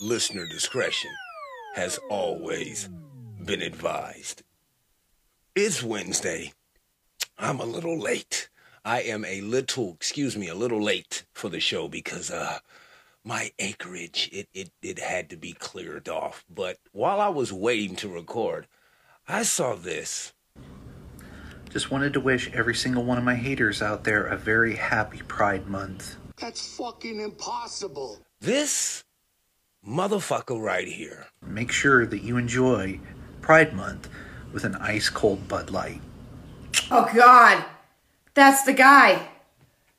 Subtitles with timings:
[0.00, 1.10] Listener discretion
[1.74, 2.88] has always
[3.44, 4.44] been advised.
[5.56, 6.52] It's Wednesday.
[7.36, 8.48] I'm a little late.
[8.84, 12.60] I am a little, excuse me, a little late for the show because uh
[13.24, 16.44] my acreage it it it had to be cleared off.
[16.48, 18.68] But while I was waiting to record,
[19.26, 20.32] I saw this.
[21.70, 25.22] Just wanted to wish every single one of my haters out there a very happy
[25.26, 26.14] Pride Month.
[26.36, 28.20] That's fucking impossible.
[28.40, 29.02] This
[29.86, 31.26] motherfucker right here.
[31.42, 33.00] Make sure that you enjoy
[33.40, 34.08] Pride Month
[34.52, 36.00] with an ice cold Bud Light.
[36.90, 37.64] Oh God,
[38.34, 39.28] that's the guy.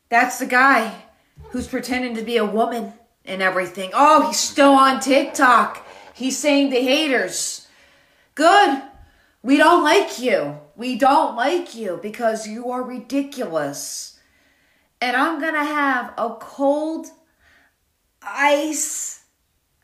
[0.10, 1.04] That's the guy
[1.50, 2.94] who's pretending to be a woman
[3.26, 3.92] and everything.
[3.94, 5.86] Oh, he's still on TikTok.
[6.14, 7.68] He's saying the haters,
[8.36, 8.82] "Good,
[9.42, 10.60] we don't like you.
[10.76, 14.20] We don't like you because you are ridiculous."
[15.02, 17.08] And I'm gonna have a cold
[18.22, 19.19] ice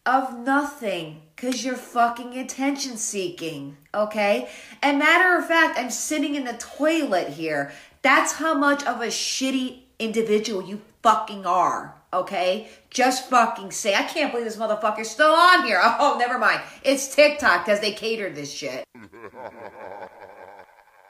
[0.05, 4.49] of nothing because you're fucking attention seeking, okay?
[4.81, 7.71] And matter of fact, I'm sitting in the toilet here.
[8.01, 12.69] That's how much of a shitty individual you fucking are, okay?
[12.89, 15.81] Just fucking say, I can't believe this motherfucker's still on here.
[15.83, 16.61] Oh, never mind.
[16.83, 18.85] It's TikTok because they catered this shit.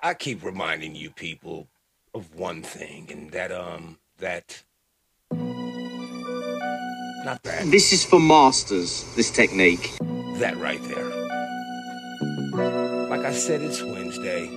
[0.04, 1.68] I keep reminding you people
[2.14, 4.64] of one thing, and that um that
[7.26, 9.92] not that This is for masters, this technique.
[10.38, 11.10] that right there.
[13.10, 14.48] Like I said, it's Wednesday.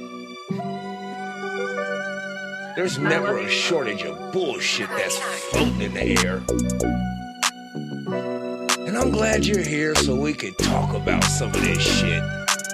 [2.77, 6.43] There's never a shortage of bullshit that's floating in the air.
[8.87, 12.23] And I'm glad you're here so we could talk about some of this shit.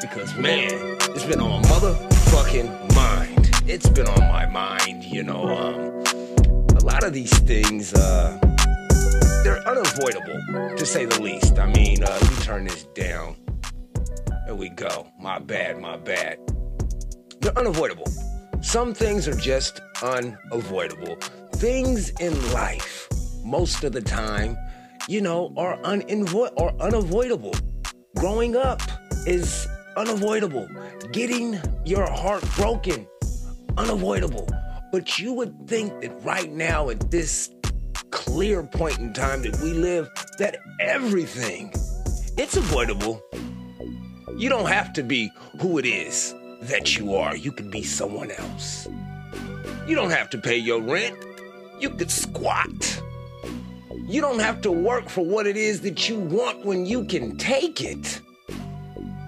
[0.00, 0.70] Because man,
[1.14, 3.50] it's been on my motherfucking mind.
[3.66, 6.04] It's been on my mind, you know, um,
[6.76, 8.38] a lot of these things, uh,
[9.44, 11.58] they're unavoidable, to say the least.
[11.58, 13.36] I mean, uh, let me turn this down.
[14.46, 15.06] There we go.
[15.20, 16.38] My bad, my bad.
[17.40, 18.06] They're unavoidable.
[18.62, 21.16] Some things are just unavoidable.
[21.56, 23.06] Things in life,
[23.44, 24.56] most of the time,
[25.08, 27.54] you know, are uninvo- or unavoidable.
[28.16, 28.80] Growing up
[29.26, 29.68] is
[29.98, 30.66] unavoidable.
[31.12, 33.06] Getting your heart broken,
[33.76, 34.48] unavoidable.
[34.90, 37.50] But you would think that right now, at this
[38.34, 41.72] clear point in time that we live, that everything,
[42.36, 43.22] it's avoidable.
[44.36, 45.30] You don't have to be
[45.60, 47.36] who it is that you are.
[47.36, 48.88] You can be someone else.
[49.86, 51.16] You don't have to pay your rent.
[51.78, 53.00] You could squat.
[54.08, 57.36] You don't have to work for what it is that you want when you can
[57.36, 58.20] take it.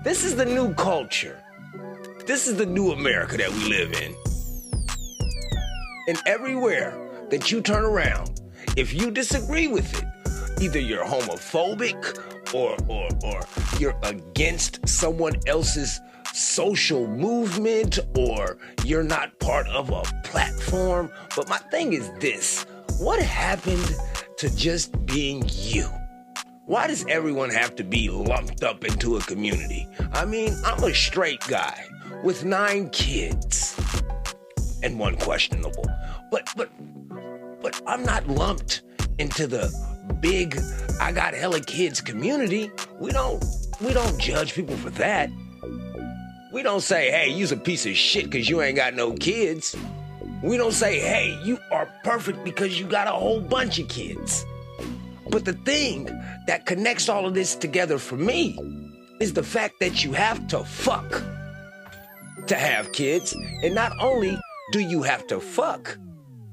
[0.03, 1.41] This is the new culture.
[2.27, 4.16] This is the new America that we live in.
[6.09, 8.41] And everywhere that you turn around,
[8.76, 11.97] if you disagree with it, either you're homophobic
[12.54, 13.41] or or or
[13.78, 16.00] you're against someone else's
[16.34, 21.10] social movement or you're not part of a platform.
[21.34, 22.66] But my thing is this
[22.98, 23.94] what happened
[24.38, 25.88] to just being you?
[26.66, 29.88] Why does everyone have to be lumped up into a community?
[30.12, 31.86] I mean, I'm a straight guy
[32.22, 33.78] with nine kids
[34.82, 35.86] and one questionable.
[36.31, 36.70] But but
[37.66, 38.82] but I'm not lumped
[39.19, 39.75] into the
[40.21, 40.56] big
[41.00, 42.71] I got hella kids community.
[43.00, 43.44] We don't
[43.81, 45.31] we don't judge people for that.
[46.53, 49.75] We don't say, hey, you's a piece of shit because you ain't got no kids.
[50.44, 54.47] We don't say, hey, you are perfect because you got a whole bunch of kids.
[55.28, 56.04] But the thing
[56.47, 58.56] that connects all of this together for me
[59.19, 61.21] is the fact that you have to fuck
[62.47, 63.34] to have kids.
[63.65, 64.38] And not only
[64.71, 65.98] do you have to fuck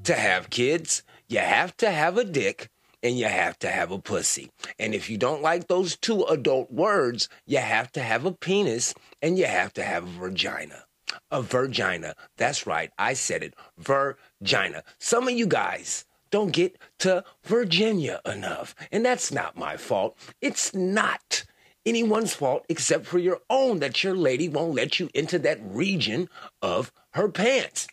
[0.03, 2.69] to have kids, you have to have a dick
[3.01, 4.49] and you have to have a pussy.
[4.79, 8.93] And if you don't like those two adult words, you have to have a penis
[9.21, 10.85] and you have to have a vagina.
[11.29, 12.15] A vagina.
[12.37, 12.91] That's right.
[12.97, 13.53] I said it.
[13.77, 14.83] Vagina.
[14.99, 18.73] Some of you guys don't get to Virginia enough.
[18.91, 20.17] And that's not my fault.
[20.41, 21.43] It's not
[21.85, 26.29] anyone's fault except for your own that your lady won't let you into that region
[26.61, 27.87] of her pants.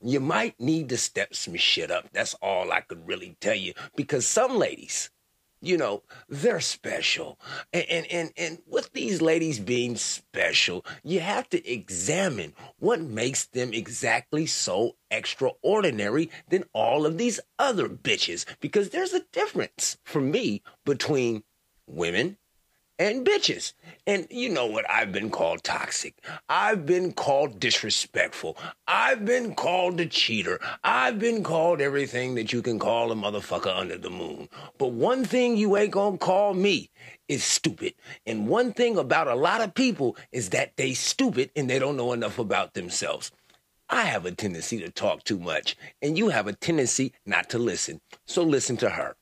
[0.00, 2.10] You might need to step some shit up.
[2.12, 3.74] That's all I could really tell you.
[3.96, 5.10] Because some ladies,
[5.60, 7.38] you know, they're special.
[7.72, 13.46] And, and, and, and with these ladies being special, you have to examine what makes
[13.46, 18.44] them exactly so extraordinary than all of these other bitches.
[18.60, 21.42] Because there's a difference for me between
[21.88, 22.36] women
[22.98, 23.72] and bitches.
[24.06, 24.88] And you know what?
[24.90, 26.14] I've been called toxic.
[26.48, 28.56] I've been called disrespectful.
[28.86, 30.60] I've been called a cheater.
[30.82, 34.48] I've been called everything that you can call a motherfucker under the moon.
[34.78, 36.90] But one thing you ain't gonna call me
[37.28, 37.94] is stupid.
[38.26, 41.96] And one thing about a lot of people is that they stupid and they don't
[41.96, 43.30] know enough about themselves.
[43.90, 47.58] I have a tendency to talk too much, and you have a tendency not to
[47.58, 48.00] listen.
[48.26, 49.16] So listen to her.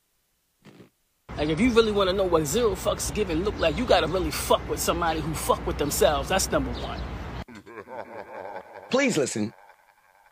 [1.36, 4.06] Like if you really want to know what zero fucks given look like, you gotta
[4.06, 6.30] really fuck with somebody who fuck with themselves.
[6.30, 6.98] That's number one.
[8.90, 9.52] Please listen.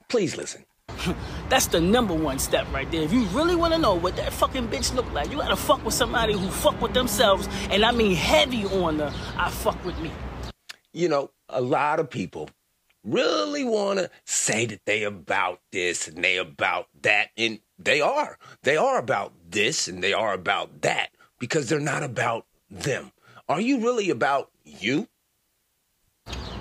[0.09, 0.65] Please listen.
[1.51, 3.03] That's the number one step right there.
[3.03, 5.85] If you really want to know what that fucking bitch look like, you gotta fuck
[5.85, 9.99] with somebody who fuck with themselves, and I mean heavy on the I fuck with
[9.99, 10.11] me.
[10.95, 12.49] You know, a lot of people
[13.05, 18.39] really want to say that they about this and they about that and they are.
[18.63, 23.13] They are about this and they are about that because they're not about them.
[23.49, 25.09] Are you really about you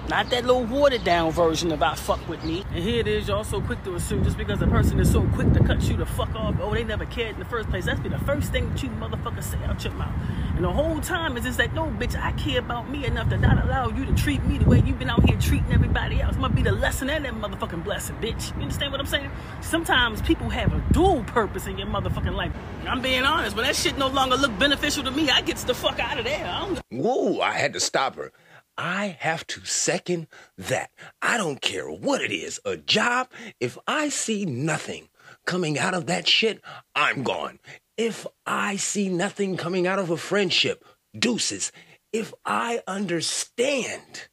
[0.10, 2.66] Not that little watered down version of I fuck with me.
[2.74, 5.22] And here it is, y'all so quick to assume just because a person is so
[5.34, 7.86] quick to cut you the fuck off, oh, they never cared in the first place.
[7.86, 10.14] That's be the first thing that you motherfuckers say out your mouth.
[10.56, 13.38] And the whole time is just like, no, bitch, I care about me enough to
[13.38, 16.36] not allow you to treat me the way you've been out here treating everybody else.
[16.36, 18.54] Might be the lesson and that motherfucking blessing, bitch.
[18.58, 19.32] You understand what I'm saying?
[19.62, 22.52] Sometimes people have a dual purpose in your motherfucking life.
[22.86, 25.74] I'm being honest, when that shit no longer look beneficial to me, I gets the
[25.74, 26.46] fuck out of there.
[26.46, 28.32] I don't whoa i had to stop her
[28.78, 30.28] i have to second
[30.58, 30.90] that.
[31.22, 33.30] I don't care what it is a job
[33.60, 35.10] if i see nothing
[35.46, 36.62] coming out of that shit
[36.96, 37.60] i'm gone.
[37.98, 40.84] If i see nothing coming out of a friendship
[41.18, 41.72] deuces.
[42.12, 44.28] If i understand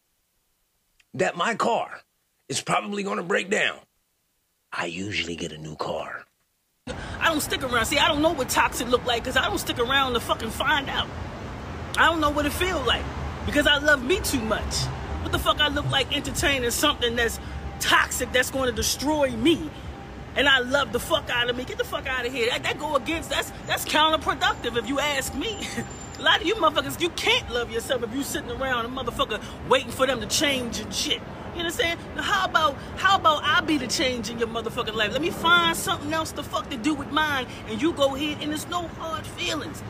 [1.14, 2.00] that my car
[2.48, 3.78] is probably going to break down
[4.72, 6.24] i usually get a new car.
[7.20, 7.84] I don't stick around.
[7.86, 10.50] See, I don't know what toxic look like because I don't stick around to fucking
[10.50, 11.08] find out.
[11.96, 13.04] I don't know what it feel like
[13.46, 14.84] because I love me too much.
[15.22, 17.38] What the fuck I look like entertaining something that's
[17.78, 19.70] toxic that's going to destroy me,
[20.36, 21.64] and I love the fuck out of me.
[21.64, 22.48] Get the fuck out of here.
[22.50, 25.66] That, that go against that's that's counterproductive if you ask me.
[26.18, 29.42] A lot of you motherfuckers, you can't love yourself if you sitting around a motherfucker
[29.70, 31.18] waiting for them to change and shit.
[31.56, 34.48] You know what i'm Now how about how about I be the change in your
[34.48, 35.12] motherfucking life?
[35.12, 38.38] Let me find something else to fuck to do with mine, and you go ahead
[38.42, 39.82] and there's no hard feelings.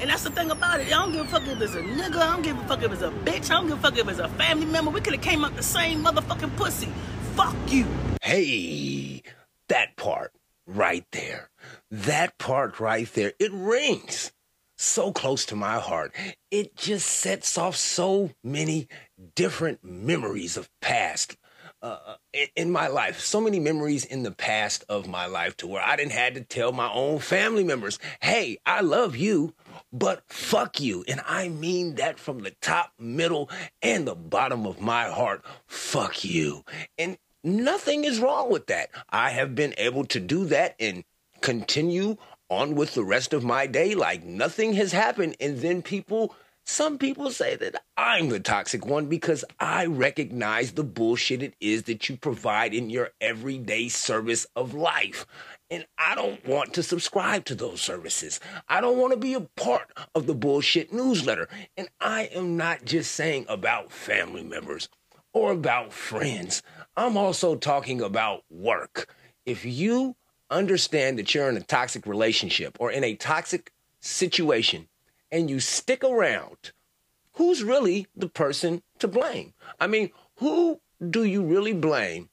[0.00, 0.86] And that's the thing about it.
[0.86, 2.16] I don't give a fuck if it's a nigga.
[2.16, 3.50] I don't give a fuck if it's a bitch.
[3.50, 4.90] I don't give a fuck if it's a family member.
[4.90, 6.88] We could have came up the same motherfucking pussy.
[7.34, 7.86] Fuck you.
[8.22, 9.22] Hey,
[9.68, 10.32] that part
[10.66, 11.50] right there.
[11.90, 13.32] That part right there.
[13.40, 14.32] It rings
[14.76, 16.14] so close to my heart.
[16.50, 18.86] It just sets off so many
[19.34, 21.36] different memories of past
[21.82, 23.20] uh, in, in my life.
[23.20, 26.40] So many memories in the past of my life to where I didn't had to
[26.42, 29.54] tell my own family members, "Hey, I love you."
[29.92, 31.04] But fuck you.
[31.08, 33.48] And I mean that from the top, middle,
[33.82, 35.44] and the bottom of my heart.
[35.66, 36.64] Fuck you.
[36.98, 38.90] And nothing is wrong with that.
[39.08, 41.04] I have been able to do that and
[41.40, 42.16] continue
[42.50, 45.36] on with the rest of my day like nothing has happened.
[45.40, 46.34] And then people,
[46.68, 51.84] some people say that I'm the toxic one because I recognize the bullshit it is
[51.84, 55.26] that you provide in your everyday service of life.
[55.70, 58.38] And I don't want to subscribe to those services.
[58.68, 61.48] I don't want to be a part of the bullshit newsletter.
[61.78, 64.90] And I am not just saying about family members
[65.32, 66.62] or about friends.
[66.98, 69.14] I'm also talking about work.
[69.46, 70.16] If you
[70.50, 74.86] understand that you're in a toxic relationship or in a toxic situation
[75.30, 76.72] and you stick around,
[77.34, 79.54] who's really the person to blame?
[79.78, 80.80] I mean, who
[81.10, 82.28] do you really blame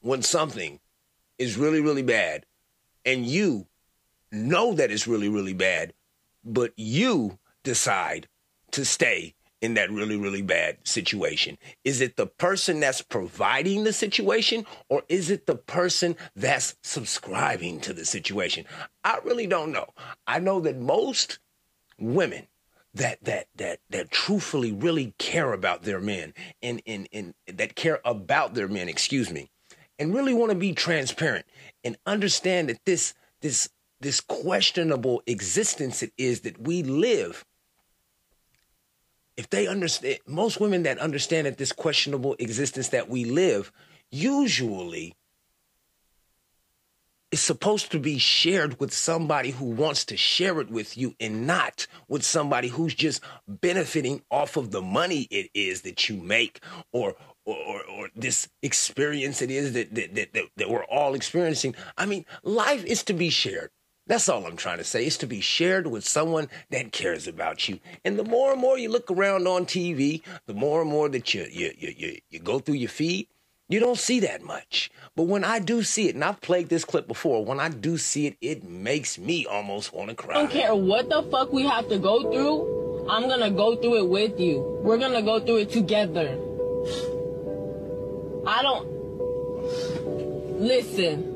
[0.00, 0.80] when something
[1.38, 2.46] is really, really bad
[3.04, 3.66] and you
[4.30, 5.92] know that it's really, really bad,
[6.44, 8.28] but you decide
[8.72, 11.56] to stay in that really, really bad situation?
[11.84, 17.80] Is it the person that's providing the situation or is it the person that's subscribing
[17.80, 18.64] to the situation?
[19.04, 19.88] I really don't know.
[20.26, 21.38] I know that most
[22.02, 22.46] women
[22.94, 28.00] that that that that truthfully really care about their men and and, and that care
[28.04, 29.50] about their men, excuse me,
[29.98, 31.46] and really want to be transparent
[31.84, 33.68] and understand that this this
[34.00, 37.44] this questionable existence it is that we live.
[39.36, 43.72] If they understand most women that understand that this questionable existence that we live
[44.10, 45.14] usually
[47.32, 51.46] is supposed to be shared with somebody who wants to share it with you and
[51.46, 56.60] not with somebody who's just benefiting off of the money it is that you make
[56.92, 61.14] or or, or, or this experience it is that that, that that that we're all
[61.14, 61.74] experiencing.
[61.96, 63.70] I mean, life is to be shared.
[64.06, 67.68] That's all I'm trying to say is to be shared with someone that cares about
[67.68, 67.78] you.
[68.04, 71.32] And the more and more you look around on TV, the more and more that
[71.34, 73.28] you you you you, you go through your feed,
[73.68, 74.90] you don't see that much.
[75.16, 77.96] But when I do see it, and I've played this clip before, when I do
[77.96, 80.34] see it, it makes me almost want to cry.
[80.34, 83.08] I don't care what the fuck we have to go through.
[83.08, 84.60] I'm gonna go through it with you.
[84.82, 86.38] We're gonna go through it together.
[88.46, 88.88] I don't.
[90.60, 91.28] Listen.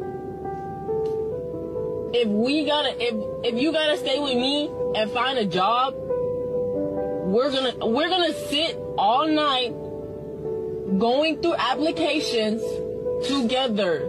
[2.14, 3.14] If we gotta, if
[3.44, 8.76] if you gotta stay with me and find a job, we're gonna we're gonna sit
[8.96, 9.74] all night
[10.98, 12.62] going through applications
[13.26, 14.08] together.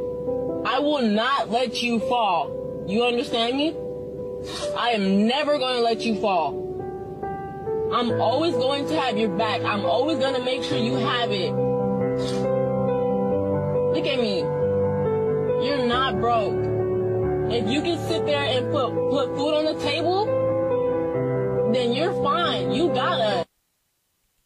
[0.66, 2.86] I will not let you fall.
[2.88, 3.76] You understand me?
[4.78, 6.64] I am never going to let you fall.
[7.92, 9.62] I'm always going to have your back.
[9.62, 11.52] I'm always going to make sure you have it.
[13.94, 14.40] Look at me.
[15.66, 16.54] You're not broke.
[17.52, 20.26] If you can sit there and put, put food on the table,
[21.74, 22.72] then you're fine.
[22.72, 23.47] You got us.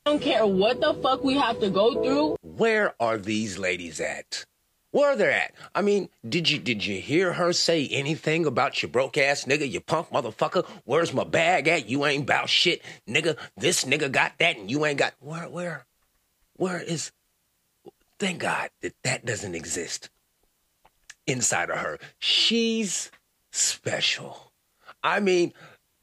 [0.05, 2.35] I don't care what the fuck we have to go through.
[2.41, 4.45] Where are these ladies at?
[4.89, 5.53] Where are they're at?
[5.75, 9.69] I mean, did you did you hear her say anything about your broke ass nigga,
[9.69, 10.65] you punk motherfucker?
[10.85, 11.87] Where's my bag at?
[11.87, 13.37] You ain't bout shit, nigga.
[13.55, 15.85] This nigga got that and you ain't got where where
[16.55, 17.11] where is
[18.19, 20.09] thank God that that doesn't exist
[21.27, 21.99] inside of her.
[22.17, 23.11] She's
[23.51, 24.51] special.
[25.03, 25.53] I mean,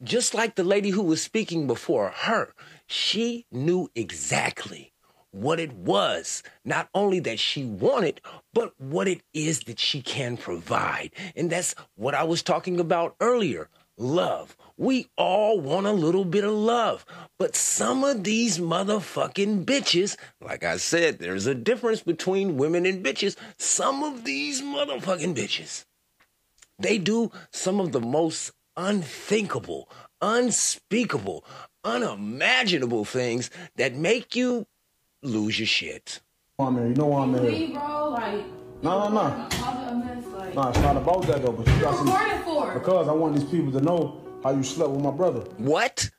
[0.01, 2.53] just like the lady who was speaking before her,
[2.89, 4.91] she knew exactly
[5.31, 8.19] what it was, not only that she wanted,
[8.53, 11.11] but what it is that she can provide.
[11.35, 14.57] And that's what I was talking about earlier love.
[14.77, 17.05] We all want a little bit of love,
[17.37, 23.05] but some of these motherfucking bitches, like I said, there's a difference between women and
[23.05, 23.35] bitches.
[23.57, 25.85] Some of these motherfucking bitches,
[26.79, 29.89] they do some of the most unthinkable,
[30.21, 31.43] unspeakable,
[31.83, 34.65] unimaginable things that make you
[35.23, 36.21] lose your shit.
[36.57, 36.87] I'm here.
[36.87, 37.43] You know I'm here.
[37.43, 38.09] Leave, bro.
[38.09, 38.43] Like,
[38.81, 39.19] No, no, no.
[39.19, 40.25] a mess.
[40.27, 41.51] Like, No, it's not about that though.
[41.51, 42.07] But you got some.
[42.43, 42.73] for?
[42.73, 45.41] Because I want these people to know how you slept with my brother.
[45.57, 46.09] What?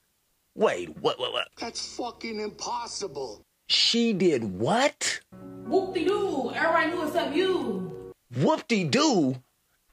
[0.55, 1.49] Wait, what, what, what?
[1.59, 3.45] That's fucking impossible.
[3.69, 5.21] She did what?
[5.67, 6.51] whoop de doo.
[6.55, 8.13] Everybody knew except you.
[8.37, 9.37] Whoop de doo.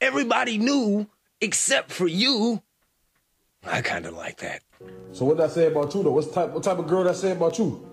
[0.00, 1.06] Everybody knew
[1.40, 2.62] except for you.
[3.64, 4.62] I kind of like that.
[5.12, 6.12] So what that say about you though?
[6.12, 6.50] What's type?
[6.50, 7.84] What type of girl that say about you?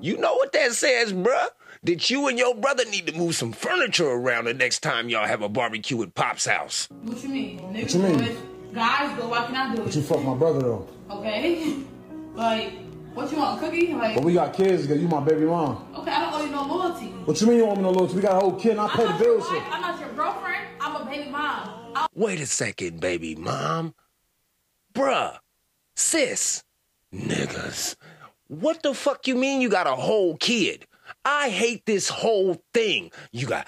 [0.00, 1.48] You know what that says, bruh?
[1.84, 5.26] That you and your brother need to move some furniture around the next time y'all
[5.26, 6.88] have a barbecue at Pop's house.
[7.02, 7.60] What you mean?
[7.60, 8.18] Niggas you mean?
[8.18, 8.74] do it.
[8.74, 9.28] Guys go.
[9.28, 10.88] Why can I do But you fuck my brother though.
[11.10, 11.76] Okay.
[12.34, 12.72] like,
[13.14, 13.60] what you want?
[13.60, 13.94] Cookie?
[13.94, 15.86] Like, But we got kids because you my baby mom.
[15.96, 17.06] okay, I don't owe you no loyalty.
[17.24, 18.16] What you mean you want me no loyalty?
[18.16, 19.44] We got a whole kid and I I'm pay the bills.
[19.44, 19.52] wife.
[19.64, 19.72] shit.
[19.72, 20.66] I'm not your girlfriend.
[20.80, 21.70] I'm a baby mom.
[21.94, 23.94] I'll Wait a second, baby mom.
[24.94, 25.38] Bruh,
[25.96, 26.62] sis,
[27.12, 27.96] niggas.
[28.48, 30.86] What the fuck you mean you got a whole kid?
[31.24, 33.10] I hate this whole thing.
[33.32, 33.66] You got,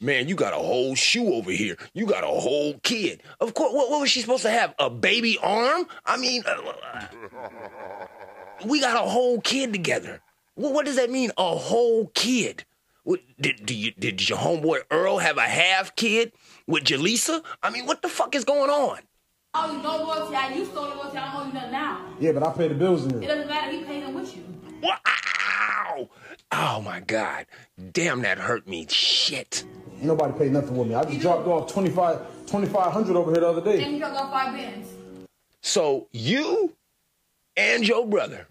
[0.00, 1.76] man, you got a whole shoe over here.
[1.94, 3.22] You got a whole kid.
[3.40, 4.74] Of course, what, what was she supposed to have?
[4.78, 5.86] A baby arm?
[6.04, 7.06] I mean, uh,
[8.64, 10.20] we got a whole kid together.
[10.54, 12.64] What, what does that mean, a whole kid?
[13.04, 16.32] What, did, you, did your homeboy Earl have a half kid
[16.66, 17.44] with Jaleesa?
[17.62, 18.98] I mean, what the fuck is going on?
[19.56, 20.34] Owe you no loyalty.
[20.34, 21.18] I used to owe you loyalty.
[21.18, 22.06] I don't owe you nothing now.
[22.20, 23.22] Yeah, but I pay the bills in here.
[23.22, 23.72] It doesn't matter.
[23.72, 24.44] He paid them with you.
[24.82, 26.08] Wow!
[26.52, 27.46] Oh my God.
[27.92, 28.86] Damn, that hurt me.
[28.88, 29.64] Shit.
[30.00, 30.94] Nobody pay nothing with me.
[30.94, 33.82] I just dropped off 25 2500 over here the other day.
[33.82, 33.92] And day.
[33.92, 34.88] he dropped off five bands.
[35.62, 36.74] So you
[37.56, 38.46] and your brother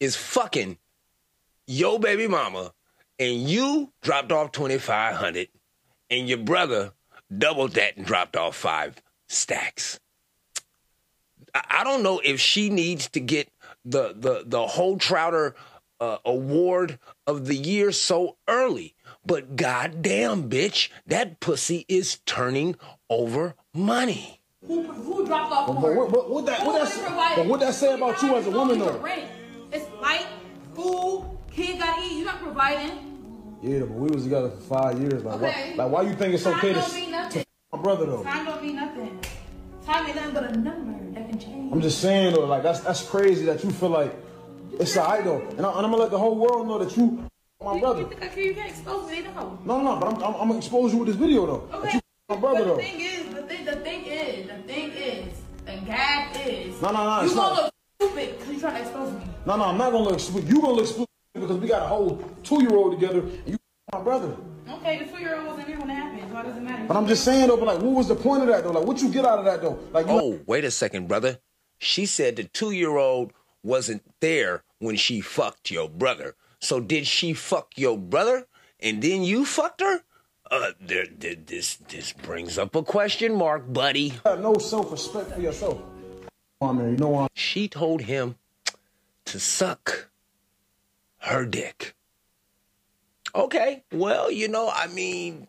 [0.00, 0.78] is fucking
[1.66, 2.72] your baby mama,
[3.18, 5.48] and you dropped off 2500
[6.10, 6.92] and your brother
[7.38, 9.98] doubled that and dropped off five stacks.
[11.54, 13.48] I, I don't know if she needs to get
[13.84, 15.54] the the the whole Trouter
[16.00, 22.74] uh, award of the year so early, but goddamn, bitch, that pussy is turning
[23.08, 24.40] over money.
[24.66, 25.94] Who, who dropped off But, more?
[25.94, 28.46] but what, what, what that what that say- but what that say about you as
[28.46, 28.98] a woman though?
[28.98, 29.24] rent.
[29.72, 30.26] It's light,
[30.74, 32.16] food, kid gotta eat.
[32.18, 33.11] You're not providing.
[33.62, 35.22] Yeah, but we was together for five years.
[35.24, 35.70] Like, Okay.
[35.76, 37.42] why, like why you think it's Time okay to, don't mean nothing.
[37.42, 38.22] to my brother though?
[38.24, 39.20] Time don't mean nothing.
[39.86, 41.72] Time ain't nothing but a number that can change.
[41.72, 44.14] I'm just saying though, like that's that's crazy that you feel like
[44.80, 47.24] it's alright though, and, I, and I'm gonna let the whole world know that you
[47.62, 48.00] my You- brother.
[48.00, 48.40] You think I?
[48.40, 49.32] You can't expose me, though.
[49.32, 49.58] no.
[49.64, 51.78] No, no, but I'm, I'm, I'm gonna expose you with this video though.
[51.78, 52.00] Okay.
[52.28, 52.76] my brother but though.
[52.76, 55.34] the thing is, the thing, the thing is, the thing is,
[55.66, 56.82] the gag is.
[56.82, 57.62] No, no, no, You gonna not.
[57.62, 59.20] look stupid because you trying to expose me.
[59.46, 60.48] No, no, I'm not gonna look stupid.
[60.48, 61.06] You gonna look stupid
[61.42, 63.58] because we got a whole two year old together, and you
[63.92, 64.34] My brother.
[64.68, 66.32] Okay, the two-year-old wasn't there when it happened.
[66.32, 66.84] Why does it matter?
[66.86, 68.70] But I'm just saying though, but like, what was the point of that though?
[68.70, 69.78] Like, what you get out of that though?
[69.92, 71.40] Like, you Oh, wait a second, brother.
[71.78, 73.32] She said the two year old
[73.62, 76.36] wasn't there when she fucked your brother.
[76.60, 78.46] So did she fuck your brother
[78.80, 80.02] and then you fucked her?
[80.50, 84.14] Uh, there, there, this this brings up a question mark, buddy.
[84.24, 85.80] have no self-respect for yourself.
[86.60, 87.30] I mean, you know what?
[87.34, 88.36] She told him
[89.26, 90.08] to suck
[91.22, 91.94] her dick.
[93.34, 95.48] Okay, well, you know, I mean,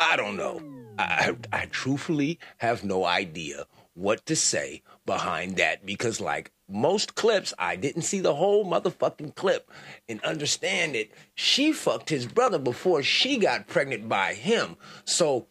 [0.00, 0.60] I don't know.
[0.98, 7.52] I, I truthfully have no idea what to say behind that because, like most clips,
[7.58, 9.70] I didn't see the whole motherfucking clip
[10.08, 11.12] and understand it.
[11.34, 14.76] She fucked his brother before she got pregnant by him.
[15.04, 15.46] So,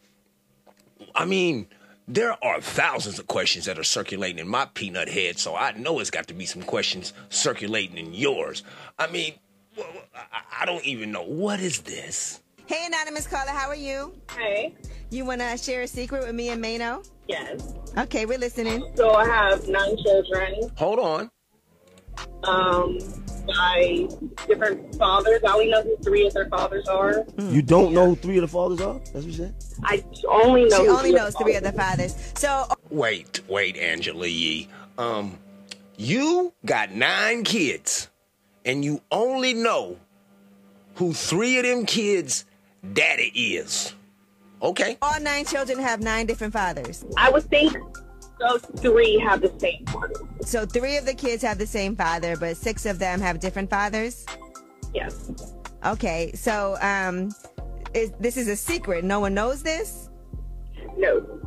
[1.14, 1.68] I mean,
[2.12, 5.98] there are thousands of questions that are circulating in my peanut head, so I know
[6.00, 8.62] it's got to be some questions circulating in yours.
[8.98, 9.34] I mean,
[9.78, 11.22] I- I don't even know.
[11.22, 12.40] What is this?
[12.66, 14.12] Hey, anonymous caller, how are you?
[14.36, 14.74] Hey.
[15.10, 17.02] You want to share a secret with me and Mano?
[17.26, 17.74] Yes.
[17.96, 18.92] Okay, we're listening.
[18.96, 20.70] So I have nine children.
[20.76, 21.30] Hold on.
[22.44, 22.98] Um,
[23.46, 24.08] by
[24.46, 25.42] different fathers.
[25.44, 27.24] I only know who three of their fathers are.
[27.38, 28.94] You don't know who three of the fathers are?
[28.98, 29.54] That's what you said?
[29.82, 30.78] I only know.
[30.78, 32.14] She who only three knows three of the fathers.
[32.36, 34.68] So, Wait, wait, Angela Yee.
[34.98, 35.38] Um,
[35.96, 38.08] you got nine kids,
[38.64, 39.98] and you only know
[40.94, 42.44] who three of them kids'
[42.92, 43.94] daddy is.
[44.62, 44.98] Okay.
[45.00, 47.04] all nine children have nine different fathers.
[47.16, 47.74] I would think
[48.40, 50.14] those three have the same father.
[50.42, 53.70] So, three of the kids have the same father, but six of them have different
[53.70, 54.26] fathers?
[54.94, 55.30] Yes.
[55.84, 57.30] Okay, so um,
[57.94, 59.04] is, this is a secret.
[59.04, 60.08] No one knows this?
[60.96, 61.40] No.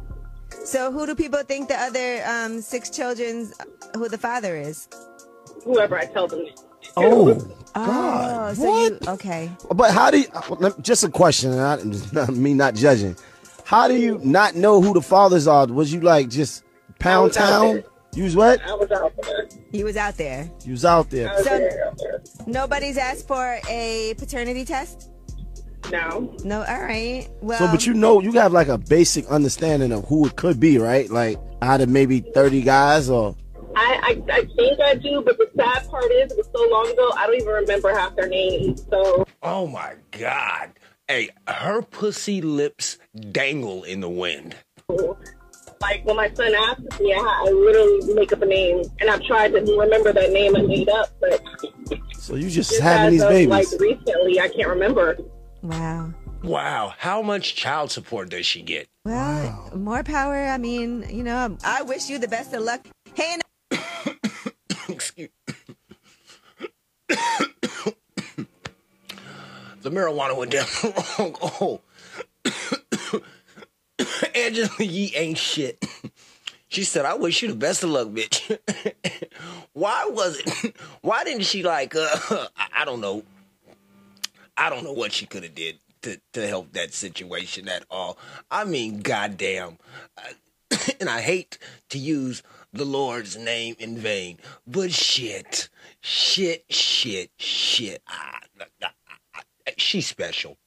[0.63, 3.53] So, who do people think the other um, six children's,
[3.95, 4.87] who the father is?
[5.65, 6.45] Whoever I tell them.
[6.95, 8.57] Oh, Oh, God.
[8.57, 8.91] so what?
[8.91, 9.49] you, okay.
[9.73, 13.15] But how do you, uh, just a question, and I, me not judging.
[13.65, 15.65] How do you not know who the fathers are?
[15.65, 16.63] Was you like just
[17.03, 17.73] pound town?
[17.75, 17.83] there.
[18.15, 18.61] You was what?
[18.61, 19.47] I was out there.
[19.71, 20.49] He was out there.
[20.63, 21.29] You was out there.
[21.33, 22.21] Was So- there, out there.
[22.45, 25.09] Nobody's asked for a paternity test?
[25.91, 26.35] No.
[26.43, 27.27] No, all right.
[27.41, 30.59] Well, So, but you know, you have like a basic understanding of who it could
[30.59, 31.09] be, right?
[31.09, 33.35] Like out of maybe thirty guys, or
[33.75, 36.87] I, I, I think I do, but the sad part is it was so long
[36.91, 38.85] ago, I don't even remember half their names.
[38.89, 40.69] So Oh my God.
[41.07, 42.97] Hey, her pussy lips
[43.31, 44.55] dangle in the wind.
[45.83, 49.21] Like when my son asks me, I, I literally make up a name, and I've
[49.23, 51.41] tried to remember that name I made up, but
[52.17, 53.49] so you just just having these of, babies.
[53.49, 55.17] like recently, I can't remember.
[55.61, 56.13] wow.
[56.43, 56.93] Wow.
[56.97, 58.89] How much child support does she get?
[59.05, 60.45] Well, more power.
[60.45, 62.85] I mean, you know, I wish you the best of luck.
[63.13, 63.37] Hey,
[64.89, 65.29] Excuse
[69.83, 71.81] The marijuana went down the wrong hole.
[74.35, 75.83] Angela Yee ain't shit.
[76.67, 78.57] She said, I wish you the best of luck, bitch.
[79.73, 80.75] Why was it?
[81.01, 83.23] Why didn't she like uh I don't know.
[84.57, 88.17] I don't know what she could have did to, to help that situation at all.
[88.51, 89.77] I mean, goddamn.
[90.99, 91.57] And I hate
[91.89, 95.69] to use the Lord's name in vain, but shit,
[96.01, 98.01] shit, shit, shit.
[99.77, 100.57] She's special.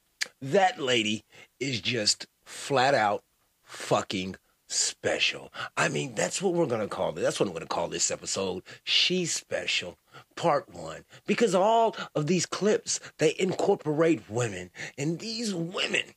[0.41, 1.25] That lady
[1.59, 3.23] is just flat out
[3.67, 5.51] fucking special.
[5.75, 7.21] I mean, that's what we're gonna call it.
[7.21, 8.63] That's what I'm gonna call this episode.
[8.83, 9.97] She's special.
[10.35, 11.03] Part one.
[11.25, 14.71] Because all of these clips, they incorporate women.
[14.97, 16.15] And these women,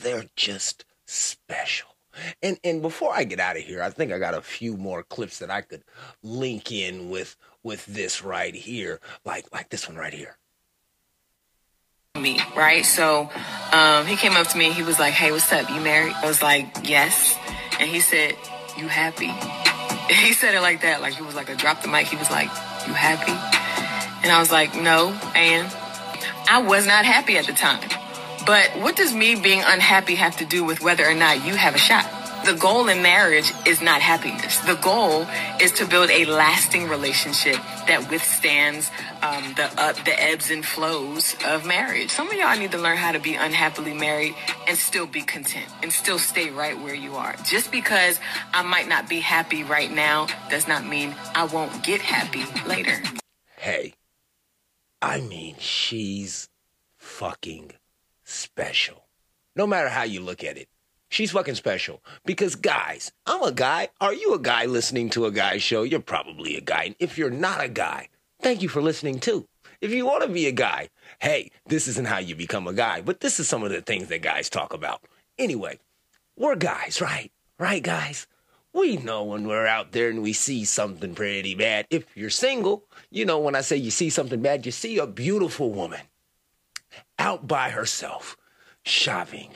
[0.00, 1.88] they're just special.
[2.42, 5.02] And and before I get out of here, I think I got a few more
[5.02, 5.84] clips that I could
[6.22, 9.00] link in with with this right here.
[9.24, 10.38] Like like this one right here.
[12.18, 12.84] Me, right?
[12.84, 13.30] So
[13.72, 14.72] um, he came up to me.
[14.72, 15.68] He was like, "Hey, what's up?
[15.70, 17.36] You married?" I was like, "Yes."
[17.78, 18.36] And he said,
[18.76, 19.32] "You happy?"
[20.08, 22.06] He said it like that, like he was like a drop the mic.
[22.06, 22.48] He was like,
[22.86, 23.36] "You happy?"
[24.22, 25.70] And I was like, "No." And
[26.48, 27.80] I was not happy at the time.
[28.46, 31.74] But what does me being unhappy have to do with whether or not you have
[31.74, 32.06] a shot?
[32.48, 34.58] The goal in marriage is not happiness.
[34.60, 35.26] The goal
[35.60, 37.56] is to build a lasting relationship
[37.86, 42.08] that withstands um, the up, the ebbs and flows of marriage.
[42.08, 44.34] Some of y'all need to learn how to be unhappily married
[44.66, 47.36] and still be content and still stay right where you are.
[47.44, 48.18] Just because
[48.54, 52.98] I might not be happy right now does not mean I won't get happy later.
[53.58, 53.92] Hey,
[55.02, 56.48] I mean, she's
[56.96, 57.72] fucking
[58.24, 59.04] special.
[59.54, 60.68] No matter how you look at it,
[61.08, 62.02] she's fucking special.
[62.24, 63.88] Because, guys, I'm a guy.
[64.00, 65.82] Are you a guy listening to a guy show?
[65.82, 66.84] You're probably a guy.
[66.84, 68.08] And if you're not a guy,
[68.40, 69.46] thank you for listening too.
[69.80, 70.88] If you want to be a guy,
[71.20, 74.08] hey, this isn't how you become a guy, but this is some of the things
[74.08, 75.02] that guys talk about.
[75.38, 75.78] Anyway,
[76.36, 77.30] we're guys, right?
[77.58, 78.26] Right, guys?
[78.72, 81.86] We know when we're out there and we see something pretty bad.
[81.90, 85.06] If you're single, you know, when I say you see something bad, you see a
[85.06, 86.00] beautiful woman
[87.18, 88.36] out by herself
[88.84, 89.50] shopping.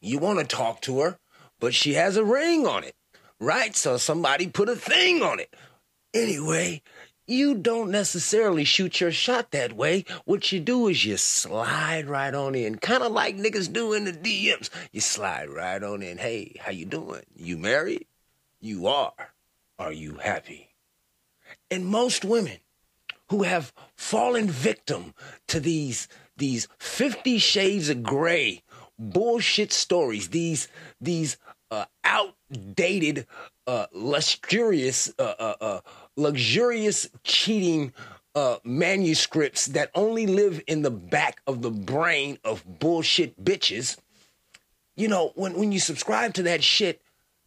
[0.00, 1.18] You want to talk to her,
[1.58, 2.94] but she has a ring on it,
[3.38, 3.76] right?
[3.76, 5.54] So somebody put a thing on it.
[6.14, 6.82] Anyway,
[7.26, 10.04] you don't necessarily shoot your shot that way.
[10.24, 14.04] What you do is you slide right on in, kind of like niggas do in
[14.04, 14.70] the DMs.
[14.90, 16.18] You slide right on in.
[16.18, 17.22] Hey, how you doing?
[17.36, 18.06] You married?
[18.60, 19.34] You are.
[19.78, 20.74] Are you happy?
[21.70, 22.58] And most women
[23.28, 25.14] who have fallen victim
[25.48, 28.62] to these these 50 shades of gray
[29.00, 30.68] bullshit stories, these
[31.00, 31.38] these
[31.70, 33.26] uh, outdated,
[33.66, 35.80] uh, luxurious, uh, uh, uh,
[36.16, 37.92] luxurious cheating
[38.34, 43.96] uh, manuscripts that only live in the back of the brain of bullshit bitches.
[44.96, 47.00] You know, when when you subscribe to that shit,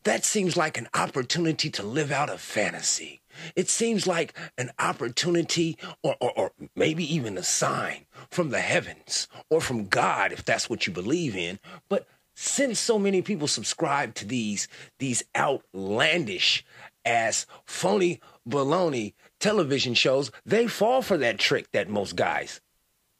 [0.04, 3.22] that seems like an opportunity to live out a fantasy.
[3.56, 9.28] It seems like an opportunity or, or, or, maybe even a sign from the heavens
[9.50, 11.60] or from God, if that's what you believe in.
[11.89, 14.67] But since so many people subscribe to these,
[15.00, 16.65] these outlandish
[17.06, 22.62] as phony baloney television shows, they fall for that trick that most guys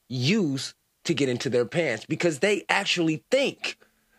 [0.08, 0.74] use
[1.04, 3.78] to get into their pants because they actually think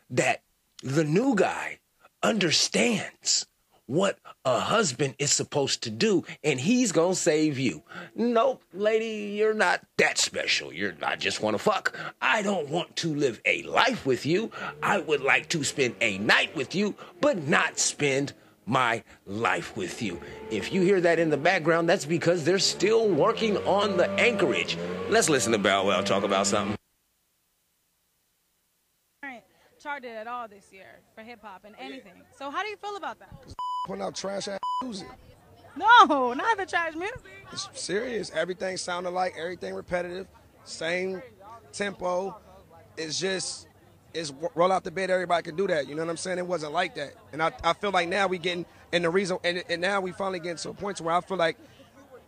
[0.10, 0.42] that
[0.84, 1.80] the new guy
[2.22, 3.48] understands
[3.88, 7.84] what a husband is supposed to do and he's gonna save you.
[8.16, 10.74] Nope, lady, you're not that special.
[10.74, 11.98] You're I just wanna fuck.
[12.22, 14.52] I don't want to live a life with you.
[14.82, 18.34] I would like to spend a night with you, but not spend
[18.66, 20.20] my life with you.
[20.50, 24.78] If you hear that in the background, that's because they're still working on the anchorage.
[25.10, 26.76] Let's listen to Bow Wow talk about something.
[29.86, 32.14] charted at all this year for hip hop and anything.
[32.40, 33.30] So how do you feel about that?
[33.86, 35.08] Putting out trash ass music.
[35.76, 37.22] No, not the trash music.
[37.52, 38.32] It's serious.
[38.34, 40.28] Everything sounded like everything repetitive,
[40.64, 41.22] same
[41.72, 42.36] tempo.
[42.98, 43.68] It's just
[44.12, 45.12] it's roll out the bed.
[45.12, 45.88] Everybody can do that.
[45.88, 46.40] You know what I'm saying?
[46.40, 49.38] It wasn't like that, and I, I feel like now we getting and the reason
[49.44, 51.58] and, and now we finally getting to a point where I feel like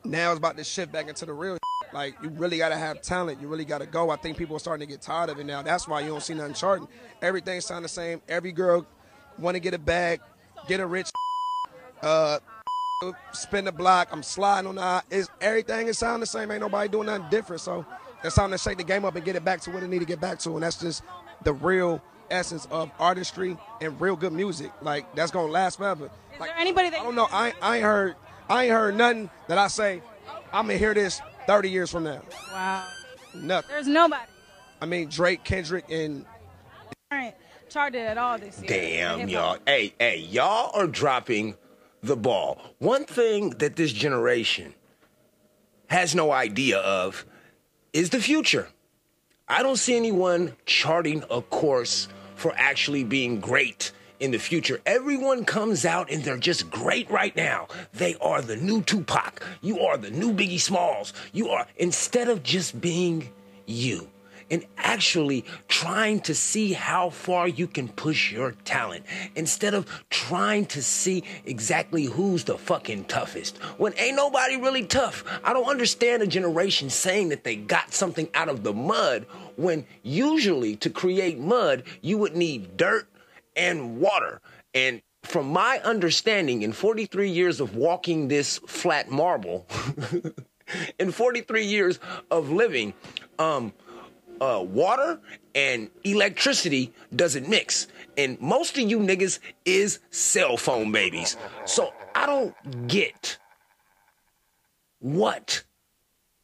[0.04, 1.58] now it's about to shift back into the real.
[1.91, 3.41] Like you really gotta have talent.
[3.41, 4.12] You really gotta go.
[4.12, 5.63] I think people are starting to get tired of it now.
[5.63, 6.88] That's why you don't see nothing charting.
[7.24, 8.22] Everything sound the same.
[8.28, 8.86] Every girl
[9.39, 10.20] want to get a bag,
[10.67, 11.10] get a rich,
[12.01, 12.39] uh,
[13.31, 14.10] spin the block.
[14.12, 15.03] I'm sliding on the.
[15.10, 16.51] Is everything is sound the same?
[16.51, 17.62] Ain't nobody doing nothing different.
[17.62, 17.86] So
[18.23, 19.99] it's time to shake the game up and get it back to what it need
[19.99, 21.03] to get back to, and that's just
[21.43, 24.71] the real essence of artistry and real good music.
[24.81, 26.05] Like that's gonna last forever.
[26.05, 27.27] Is like, there anybody that I don't know.
[27.31, 28.15] I, I ain't heard.
[28.49, 30.01] I ain't heard nothing that I say.
[30.53, 32.21] I'm gonna hear this 30 years from now.
[32.51, 32.88] Wow.
[33.36, 33.69] Nothing.
[33.69, 34.23] There's nobody.
[34.81, 36.25] I mean Drake, Kendrick, and
[37.12, 37.36] All right,
[37.69, 38.67] charted at all this year.
[38.69, 39.57] Damn, y'all.
[39.65, 41.55] Hey, hey, y'all are dropping
[42.01, 42.60] the ball.
[42.79, 44.73] One thing that this generation
[45.88, 47.25] has no idea of
[47.93, 48.67] is the future.
[49.47, 54.81] I don't see anyone charting a course for actually being great in the future.
[54.86, 57.67] Everyone comes out and they're just great right now.
[57.93, 59.43] They are the new Tupac.
[59.62, 61.13] You are the new Biggie Smalls.
[61.31, 63.29] You are, instead of just being
[63.65, 64.10] you
[64.49, 69.05] and actually trying to see how far you can push your talent
[69.36, 73.57] instead of trying to see exactly who's the fucking toughest.
[73.77, 75.23] When ain't nobody really tough.
[75.43, 79.25] I don't understand a generation saying that they got something out of the mud
[79.57, 83.07] when usually to create mud, you would need dirt
[83.55, 84.39] and water.
[84.73, 89.67] And from my understanding, in 43 years of walking this flat marble,
[90.99, 91.99] in 43 years
[92.31, 92.93] of living,
[93.39, 93.73] um,
[94.41, 95.19] uh, water
[95.56, 97.88] and electricity doesn't mix.
[98.17, 101.38] And most of you niggas is cell phone babies.
[101.65, 103.38] So I don't get
[105.00, 105.63] what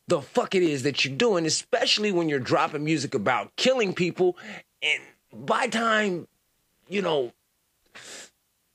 [0.08, 4.38] the fuck it is that you're doing, especially when you're dropping music about killing people.
[4.82, 5.01] And
[5.34, 6.27] by time,
[6.88, 7.32] you know,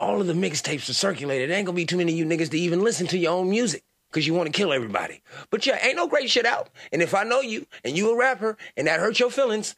[0.01, 2.59] all of the mixtapes are circulated, ain't gonna be too many of you niggas to
[2.59, 3.83] even listen to your own music
[4.19, 5.23] because you want to kill everybody.
[5.49, 6.71] But yeah, ain't no great shit out.
[6.91, 9.77] And if I know you and you a rapper and that hurt your feelings,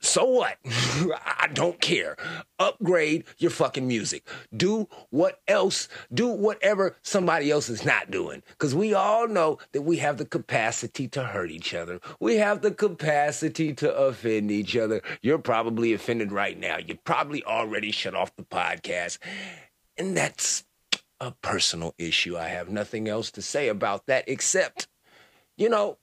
[0.00, 0.56] so what?
[0.64, 2.16] I don't care.
[2.58, 4.26] Upgrade your fucking music.
[4.56, 8.42] Do what else, do whatever somebody else is not doing.
[8.52, 12.00] Because we all know that we have the capacity to hurt each other.
[12.20, 15.02] We have the capacity to offend each other.
[15.20, 16.78] You're probably offended right now.
[16.78, 19.18] You probably already shut off the podcast.
[19.98, 20.64] And that's
[21.20, 22.36] a personal issue.
[22.36, 24.88] I have nothing else to say about that except,
[25.56, 25.98] you know,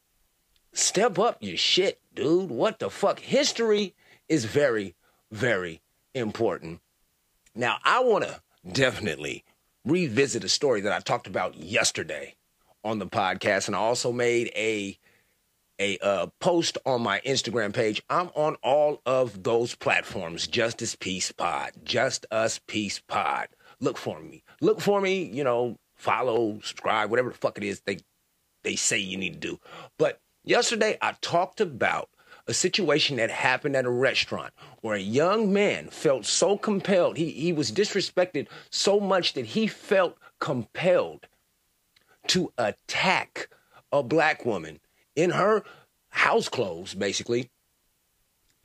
[0.73, 2.49] step up your shit, dude.
[2.49, 3.19] What the fuck?
[3.19, 3.95] History
[4.27, 4.95] is very,
[5.31, 5.81] very
[6.13, 6.81] important.
[7.55, 9.43] Now, I want to definitely
[9.85, 12.35] revisit a story that I talked about yesterday
[12.83, 14.97] on the podcast, and I also made a
[15.77, 18.01] a uh, post on my Instagram page.
[18.09, 20.47] I'm on all of those platforms.
[20.47, 23.49] Justice Peace Pod, Just Us Peace Pod.
[23.81, 24.41] Look for me.
[24.61, 25.23] Look for me.
[25.23, 27.99] You know, follow, subscribe, whatever the fuck it is they
[28.63, 29.59] they say you need to do.
[29.97, 32.09] But yesterday I talked about
[32.47, 37.17] a situation that happened at a restaurant where a young man felt so compelled.
[37.17, 41.27] He he was disrespected so much that he felt compelled
[42.27, 43.49] to attack
[43.91, 44.79] a black woman
[45.15, 45.63] in her
[46.09, 47.49] house clothes, basically.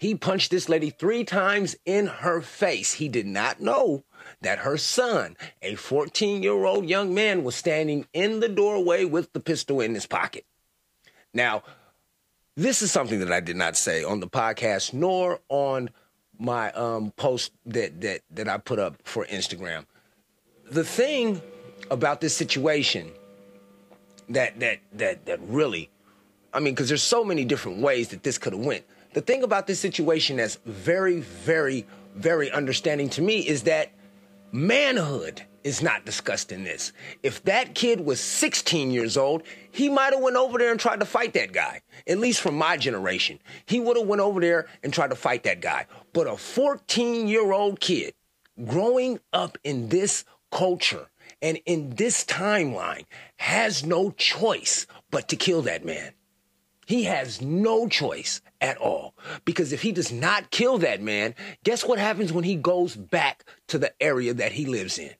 [0.01, 2.95] He punched this lady three times in her face.
[2.95, 4.03] He did not know
[4.41, 9.31] that her son, a 14 year old young man, was standing in the doorway with
[9.35, 10.47] the pistol in his pocket.
[11.35, 11.65] Now,
[12.57, 15.91] this is something that I did not say on the podcast nor on
[16.39, 19.85] my um, post that, that, that I put up for Instagram.
[20.71, 21.43] The thing
[21.91, 23.13] about this situation
[24.31, 25.91] that that that that really
[26.55, 28.85] I mean, because there's so many different ways that this could have went.
[29.13, 33.93] The thing about this situation that's very, very, very understanding to me is that
[34.53, 36.93] manhood is not discussed in this.
[37.23, 39.43] If that kid was 16 years old,
[39.73, 41.83] he might have went over there and tried to fight that guy.
[42.07, 45.43] At least from my generation, he would have went over there and tried to fight
[45.43, 45.87] that guy.
[46.13, 48.15] But a 14 year old kid
[48.65, 51.09] growing up in this culture
[51.43, 53.07] and in this timeline
[53.39, 56.13] has no choice but to kill that man.
[56.91, 59.15] He has no choice at all.
[59.45, 63.45] Because if he does not kill that man, guess what happens when he goes back
[63.69, 65.15] to the area that he lives in?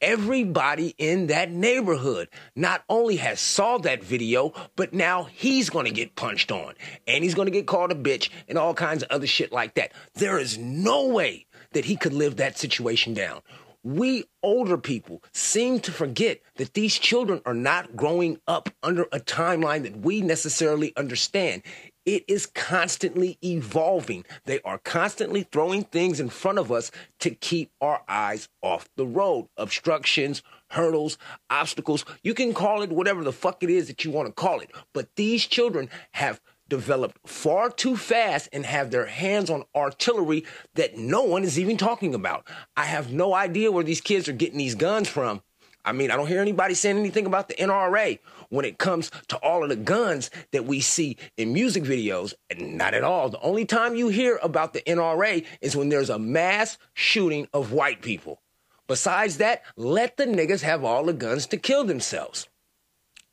[0.00, 5.92] Everybody in that neighborhood not only has saw that video, but now he's going to
[5.92, 6.74] get punched on
[7.06, 9.74] and he's going to get called a bitch and all kinds of other shit like
[9.74, 9.92] that.
[10.14, 13.40] There is no way that he could live that situation down
[13.84, 19.20] we older people seem to forget that these children are not growing up under a
[19.20, 21.62] timeline that we necessarily understand.
[22.06, 24.24] It is constantly evolving.
[24.44, 29.06] They are constantly throwing things in front of us to keep our eyes off the
[29.06, 29.48] road.
[29.56, 31.18] Obstructions, hurdles,
[31.48, 32.04] obstacles.
[32.22, 34.70] You can call it whatever the fuck it is that you want to call it.
[34.92, 40.96] But these children have developed far too fast and have their hands on artillery that
[40.96, 42.46] no one is even talking about.
[42.76, 45.42] I have no idea where these kids are getting these guns from.
[45.84, 49.36] I mean, I don't hear anybody saying anything about the NRA when it comes to
[49.38, 52.32] all of the guns that we see in music videos.
[52.58, 53.28] Not at all.
[53.28, 57.72] The only time you hear about the NRA is when there's a mass shooting of
[57.72, 58.40] white people.
[58.86, 62.48] Besides that, let the niggas have all the guns to kill themselves.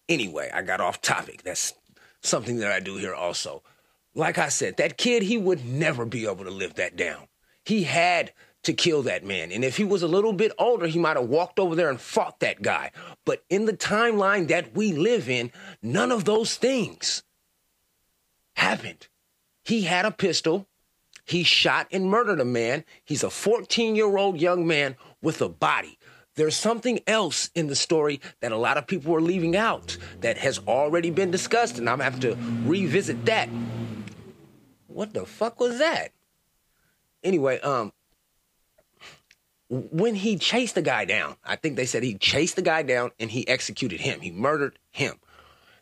[0.10, 1.44] Anyway, I got off topic.
[1.44, 1.74] That's
[2.22, 3.64] something that I do here also.
[4.14, 7.28] Like I said, that kid, he would never be able to live that down.
[7.64, 9.52] He had to kill that man.
[9.52, 12.00] And if he was a little bit older, he might have walked over there and
[12.00, 12.92] fought that guy.
[13.26, 17.24] But in the timeline that we live in, none of those things
[18.54, 19.08] happened.
[19.64, 20.68] He had a pistol.
[21.26, 22.84] He shot and murdered a man.
[23.04, 25.98] He's a 14 year old young man with a body.
[26.36, 30.38] There's something else in the story that a lot of people are leaving out that
[30.38, 33.50] has already been discussed, and I'm gonna have to revisit that.
[34.88, 36.12] What the fuck was that?
[37.24, 37.92] Anyway, um,
[39.70, 43.12] when he chased the guy down, I think they said he chased the guy down
[43.20, 44.20] and he executed him.
[44.20, 45.16] He murdered him.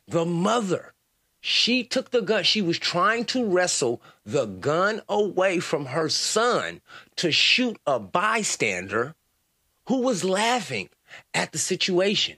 [0.07, 0.93] The mother,
[1.41, 2.43] she took the gun.
[2.43, 6.81] She was trying to wrestle the gun away from her son
[7.15, 9.15] to shoot a bystander
[9.89, 10.87] who was laughing
[11.33, 12.37] at the situation.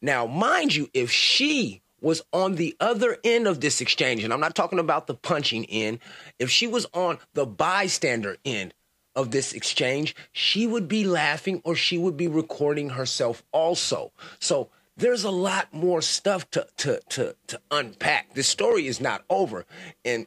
[0.00, 4.40] Now, mind you, if she was on the other end of this exchange, and I'm
[4.40, 5.98] not talking about the punching end,
[6.38, 8.72] if she was on the bystander end
[9.14, 14.12] of this exchange, she would be laughing or she would be recording herself also.
[14.38, 18.32] So there's a lot more stuff to to to to unpack.
[18.32, 19.66] This story is not over.
[20.02, 20.26] And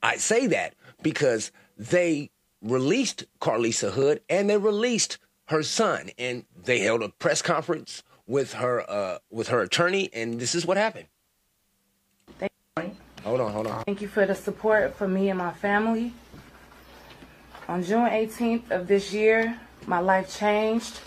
[0.00, 2.30] I say that because they
[2.62, 8.54] released Carlishia Hood and they released her son, and they held a press conference with
[8.54, 11.06] her uh, with her attorney, and this is what happened.
[12.38, 12.96] Thank you.
[13.24, 13.84] Hold on, hold on.
[13.84, 16.12] Thank you for the support for me and my family.
[17.68, 21.00] On June 18th of this year, my life changed.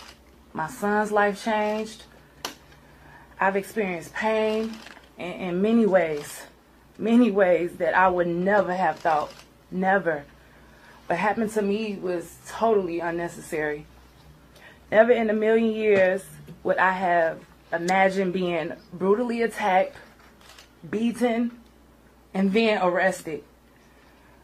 [0.52, 2.02] My son's life changed.
[3.38, 4.74] I've experienced pain
[5.16, 6.42] in, in many ways,
[6.98, 9.32] many ways that I would never have thought,
[9.70, 10.24] never.
[11.06, 13.86] What happened to me was totally unnecessary.
[14.90, 16.24] Never in a million years
[16.62, 17.40] would I have
[17.72, 19.96] imagined being brutally attacked,
[20.88, 21.52] beaten,
[22.34, 23.44] and then arrested.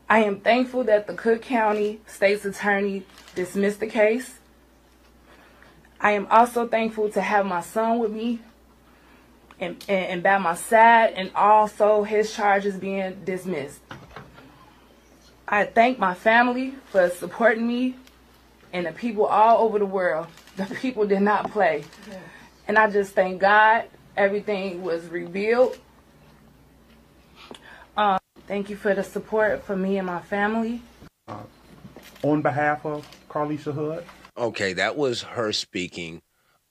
[0.09, 3.03] I am thankful that the Cook County State's Attorney
[3.35, 4.39] dismissed the case.
[6.01, 8.41] I am also thankful to have my son with me
[9.59, 13.81] and, and, and by my side, and also his charges being dismissed.
[15.49, 17.97] I thank my family for supporting me
[18.73, 20.27] and the people all over the world.
[20.57, 21.85] The people did not play.
[22.67, 23.85] And I just thank God
[24.17, 25.79] everything was revealed.
[27.97, 30.81] Um, thank you for the support for me and my family.
[32.23, 34.05] On behalf of Carlishia Hood,
[34.39, 36.21] Okay, that was her speaking.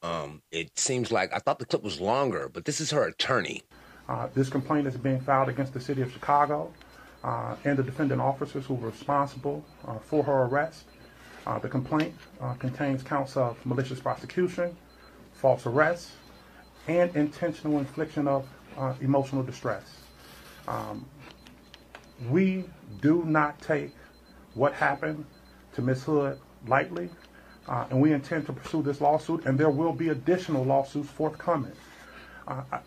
[0.04, 3.64] Um, it seems like I thought the clip was longer, but this is her attorney.
[4.10, 6.72] uh, this complaint is being filed against the city of Chicago
[7.24, 10.86] uh, and the defendant officers who were responsible uh, for her arrest.
[11.46, 14.76] Uh, the complaint uh, contains counts of malicious prosecution,
[15.34, 16.12] false arrest,
[16.88, 19.84] and intentional infliction of uh, emotional distress.
[20.68, 21.06] Um,
[22.30, 22.66] we
[23.02, 23.92] do not take
[24.54, 25.26] what happened
[25.74, 26.04] to Ms.
[26.04, 27.10] Hood lightly,
[27.68, 31.74] uh, and we intend to pursue this lawsuit, and there will be additional lawsuits forthcoming.
[32.48, 32.80] Uh, I,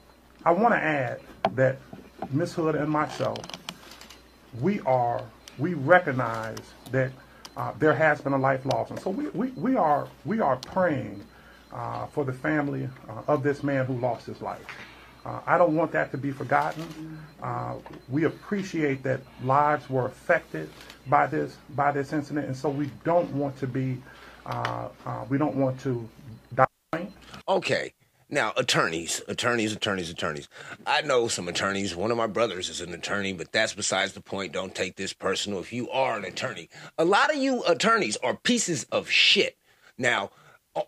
[0.44, 1.20] I want to add
[1.54, 1.78] that
[2.30, 2.54] Ms.
[2.54, 3.38] Hood and myself,
[4.60, 5.22] we are,
[5.58, 6.58] we recognize
[6.90, 7.12] that
[7.58, 10.56] uh, there has been a life lost, and so we, we, we are we are
[10.56, 11.22] praying
[11.72, 14.64] uh, for the family uh, of this man who lost his life.
[15.26, 17.18] Uh, I don't want that to be forgotten.
[17.42, 17.74] Uh,
[18.08, 20.70] we appreciate that lives were affected
[21.08, 24.00] by this by this incident, and so we don't want to be
[25.28, 26.08] we don't want to
[26.54, 27.08] die.
[27.48, 27.92] Okay.
[28.30, 30.48] Now, attorneys, attorneys, attorneys, attorneys.
[30.86, 31.96] I know some attorneys.
[31.96, 34.52] One of my brothers is an attorney, but that's besides the point.
[34.52, 35.60] Don't take this personal.
[35.60, 39.56] If you are an attorney, a lot of you attorneys are pieces of shit.
[39.96, 40.30] Now,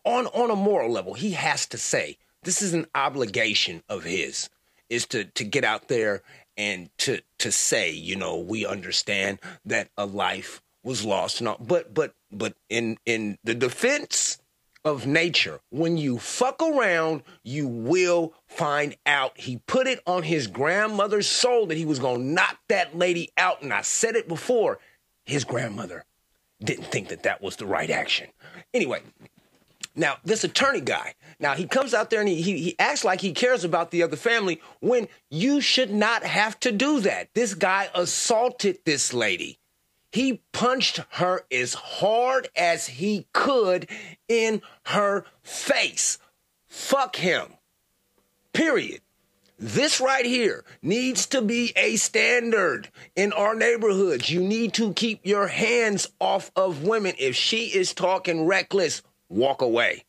[0.05, 4.51] on on a moral level, he has to say this is an obligation of his
[4.91, 6.23] is to to get out there
[6.57, 11.57] and to to say, you know, we understand that a life was lost and all,
[11.59, 14.39] but but but in in the defense
[14.85, 15.61] of nature.
[15.71, 19.39] When you fuck around, you will find out.
[19.39, 23.31] He put it on his grandmother's soul that he was going to knock that lady
[23.37, 23.63] out.
[23.63, 24.79] And I said it before
[25.25, 26.05] his grandmother
[26.63, 28.29] didn't think that that was the right action.
[28.75, 29.01] Anyway,
[29.95, 33.21] now this attorney guy, now he comes out there and he, he, he acts like
[33.21, 37.29] he cares about the other family when you should not have to do that.
[37.35, 39.60] This guy assaulted this lady.
[40.13, 43.89] He punched her as hard as he could
[44.29, 46.19] in her face.
[46.67, 47.55] Fuck him.
[48.53, 49.01] Period.
[49.59, 54.31] This right here needs to be a standard in our neighborhoods.
[54.31, 57.15] You need to keep your hands off of women.
[57.19, 60.05] If she is talking reckless, walk away.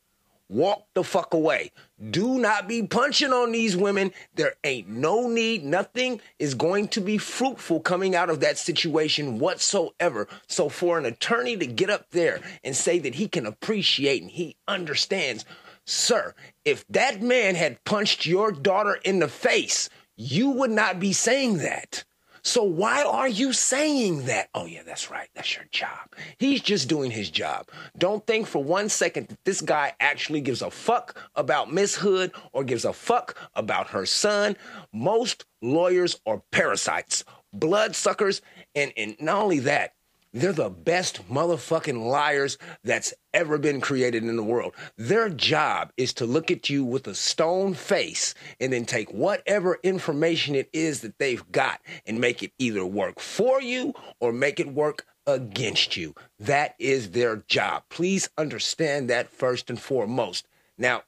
[0.48, 1.72] Walk the fuck away.
[2.10, 4.12] Do not be punching on these women.
[4.34, 5.64] There ain't no need.
[5.64, 10.28] Nothing is going to be fruitful coming out of that situation whatsoever.
[10.48, 14.32] So, for an attorney to get up there and say that he can appreciate and
[14.32, 15.46] he understands,
[15.86, 16.34] sir,
[16.66, 21.58] if that man had punched your daughter in the face, you would not be saying
[21.60, 22.04] that.
[22.44, 24.50] So why are you saying that?
[24.54, 25.30] Oh yeah, that's right.
[25.36, 26.16] That's your job.
[26.38, 27.70] He's just doing his job.
[27.98, 32.32] Don't think for one second that this guy actually gives a fuck about Miss Hood
[32.52, 34.58] or gives a fuck about her son.
[34.92, 37.24] Most lawyers are parasites,
[37.54, 38.42] bloodsuckers,
[38.74, 39.94] and, and not only that,
[40.34, 44.74] they're the best motherfucking liars that's ever been created in the world.
[44.98, 49.80] Their job is to look at you with a stone face and then take whatever
[49.84, 54.60] information it is that they've got and make it either work for you or make
[54.60, 56.16] it work against you.
[56.40, 57.84] That is their job.
[57.90, 60.48] Please understand that first and foremost.
[60.78, 61.04] Now,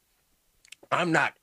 [0.91, 1.33] I'm not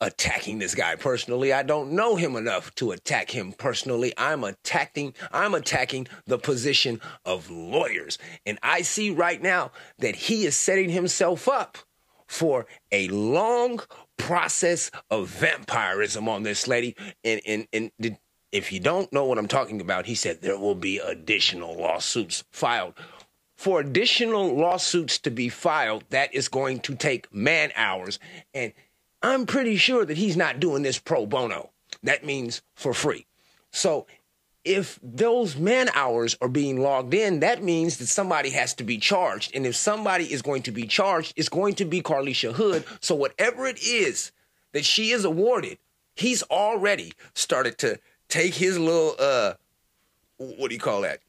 [0.00, 1.52] attacking this guy personally.
[1.52, 4.12] I don't know him enough to attack him personally.
[4.16, 8.18] I'm attacking I'm attacking the position of lawyers.
[8.46, 11.78] And I see right now that he is setting himself up
[12.26, 13.80] for a long
[14.16, 18.18] process of vampirism on this lady and and and
[18.52, 22.44] if you don't know what I'm talking about, he said there will be additional lawsuits
[22.50, 22.94] filed.
[23.56, 28.18] For additional lawsuits to be filed, that is going to take man hours.
[28.54, 28.72] And
[29.22, 31.70] I'm pretty sure that he's not doing this pro bono.
[32.02, 33.26] That means for free.
[33.72, 34.06] So
[34.64, 38.98] if those man hours are being logged in, that means that somebody has to be
[38.98, 39.54] charged.
[39.54, 42.84] And if somebody is going to be charged, it's going to be Carlishia Hood.
[43.00, 44.32] So whatever it is
[44.72, 45.78] that she is awarded,
[46.14, 47.98] he's already started to
[48.28, 49.54] take his little uh
[50.36, 51.20] what do you call that?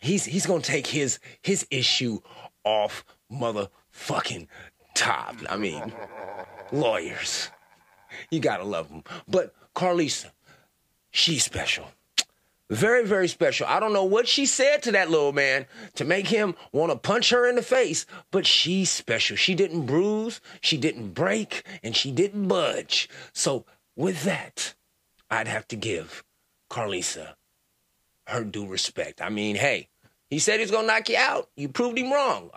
[0.00, 2.20] He's he's gonna take his his issue
[2.64, 4.46] off motherfucking
[5.00, 5.36] top.
[5.48, 5.92] I mean,
[6.72, 7.50] lawyers.
[8.30, 9.02] You gotta love them.
[9.26, 10.30] But Carlisa,
[11.10, 11.86] she's special.
[12.68, 13.66] Very, very special.
[13.66, 16.98] I don't know what she said to that little man to make him want to
[16.98, 19.36] punch her in the face, but she's special.
[19.36, 23.08] She didn't bruise, she didn't break, and she didn't budge.
[23.32, 24.74] So, with that,
[25.28, 26.22] I'd have to give
[26.70, 27.34] Carlisa
[28.28, 29.20] her due respect.
[29.20, 29.88] I mean, hey,
[30.28, 31.50] he said he's going to knock you out.
[31.56, 32.50] You proved him wrong.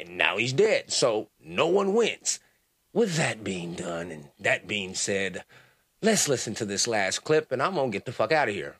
[0.00, 0.90] And now he's dead.
[0.90, 2.40] So, no one wins.
[2.92, 5.44] With that being done and that being said,
[6.02, 8.76] let's listen to this last clip and I'm to get the fuck out of here.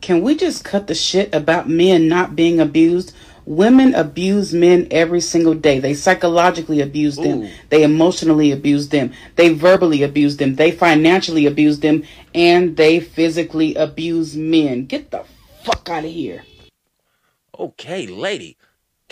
[0.00, 3.14] Can we just cut the shit about men not being abused?
[3.44, 5.80] Women abuse men every single day.
[5.80, 7.42] They psychologically abuse them.
[7.42, 7.50] Ooh.
[7.70, 9.12] They emotionally abuse them.
[9.36, 10.56] They verbally abuse them.
[10.56, 12.04] They financially abuse them.
[12.34, 14.86] And they physically abuse men.
[14.86, 15.24] Get the
[15.64, 16.44] fuck out of here.
[17.58, 18.56] Okay, lady.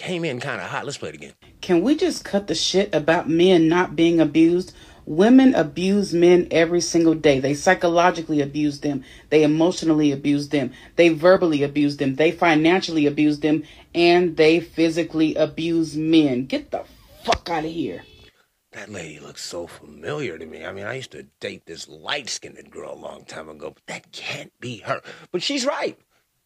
[0.00, 0.86] Came in kind of hot.
[0.86, 1.34] Let's play it again.
[1.60, 4.74] Can we just cut the shit about men not being abused?
[5.04, 7.38] Women abuse men every single day.
[7.38, 9.04] They psychologically abuse them.
[9.28, 10.72] They emotionally abuse them.
[10.96, 12.14] They verbally abuse them.
[12.14, 13.62] They financially abuse them.
[13.94, 16.46] And they physically abuse men.
[16.46, 16.84] Get the
[17.22, 18.02] fuck out of here.
[18.72, 20.64] That lady looks so familiar to me.
[20.64, 23.86] I mean, I used to date this light skinned girl a long time ago, but
[23.86, 25.02] that can't be her.
[25.30, 25.98] But she's right.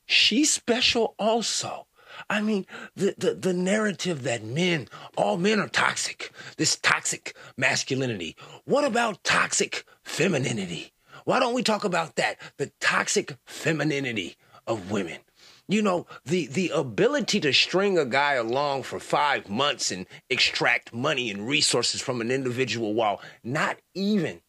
[0.07, 1.87] She's special also.
[2.29, 8.37] I mean, the, the, the narrative that men, all men are toxic, this toxic masculinity.
[8.65, 10.93] What about toxic femininity?
[11.25, 12.37] Why don't we talk about that?
[12.57, 14.37] The toxic femininity
[14.67, 15.19] of women.
[15.67, 20.93] You know, the, the ability to string a guy along for five months and extract
[20.93, 24.43] money and resources from an individual while not even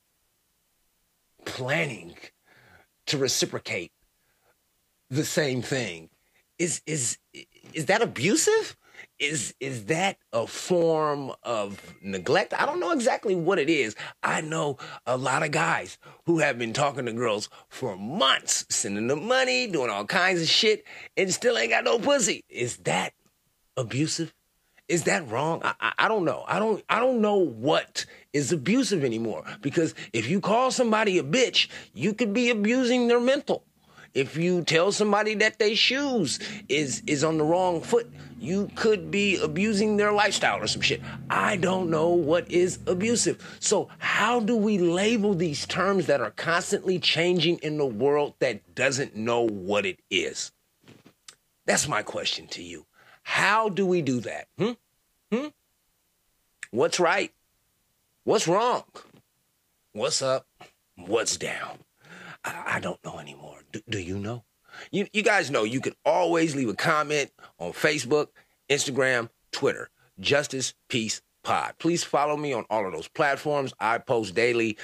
[1.46, 2.16] planning
[3.08, 3.92] to reciprocate
[5.10, 6.10] the same thing
[6.58, 7.18] is is
[7.74, 8.78] is that abusive?
[9.20, 12.54] Is is that a form of neglect?
[12.54, 13.96] I don't know exactly what it is.
[14.24, 19.08] I know a lot of guys who have been talking to girls for months, sending
[19.08, 20.84] them money, doing all kinds of shit,
[21.16, 22.44] and still ain't got no pussy.
[22.50, 23.14] Is that
[23.78, 24.34] abusive?
[24.88, 25.62] Is that wrong?
[25.64, 26.44] I, I, I don't know.
[26.48, 29.46] I don't I don't know what is abusive anymore.
[29.62, 33.64] Because if you call somebody a bitch, you could be abusing their mental.
[34.16, 36.40] If you tell somebody that their shoes
[36.70, 38.10] is is on the wrong foot,
[38.40, 41.02] you could be abusing their lifestyle or some shit.
[41.30, 43.58] I don't know what is abusive.
[43.60, 48.74] So how do we label these terms that are constantly changing in the world that
[48.74, 50.54] doesn't know what it is?
[51.66, 52.86] That's my question to you.
[53.24, 54.48] How do we do that?
[54.58, 54.72] Hmm?
[55.30, 55.48] Hmm?
[56.72, 57.34] What's right?
[58.24, 58.84] What's wrong?
[59.92, 60.46] What's up?
[60.96, 61.80] What's down?
[62.46, 63.60] I, don't know anymore.
[63.72, 64.44] Do, do you know?
[64.92, 68.28] You, you guys know you can always leave a comment on Facebook,
[68.70, 69.90] Instagram, Twitter.
[70.20, 71.76] Justice Peace Pod.
[71.78, 73.74] Please follow me on all of those platforms.
[73.80, 74.78] I post daily.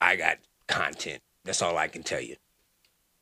[0.00, 1.22] I got content.
[1.44, 2.36] That's all I can tell you.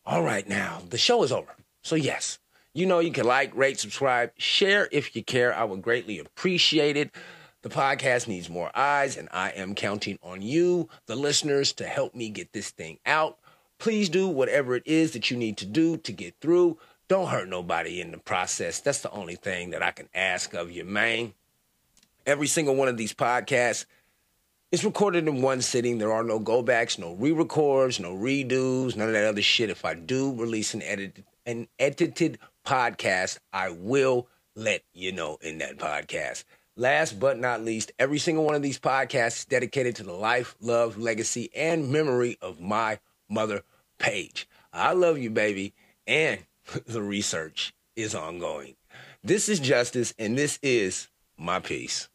[0.05, 1.55] All right, now the show is over.
[1.83, 2.39] So, yes,
[2.75, 5.55] you know you can like, rate, subscribe, share if you care.
[5.55, 7.15] I would greatly appreciate it.
[7.63, 12.15] The podcast needs more eyes, and I am counting on you, the listeners, to help
[12.15, 13.39] me get this thing out.
[13.83, 16.79] Please do whatever it is that you need to do to get through.
[17.09, 18.79] Don't hurt nobody in the process.
[18.79, 21.35] That's the only thing that I can ask of you, man.
[22.25, 23.87] Every single one of these podcasts
[24.71, 25.99] is recorded in one sitting.
[25.99, 29.69] There are no go backs, no re records, no redos, none of that other shit.
[29.69, 35.59] If I do release an edited, an edited podcast, I will let you know in
[35.59, 36.45] that podcast.
[36.77, 40.55] Last but not least, every single one of these podcasts is dedicated to the life,
[40.61, 43.65] love, legacy, and memory of my mother
[44.03, 44.49] page.
[44.73, 45.73] I love you, baby.
[46.07, 46.41] And
[46.87, 48.75] the research is ongoing.
[49.25, 52.09] This is Justice, and this is my piece.